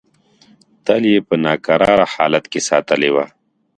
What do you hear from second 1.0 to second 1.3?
یې